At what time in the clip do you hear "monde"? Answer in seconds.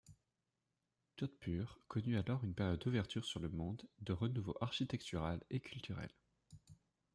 3.49-3.83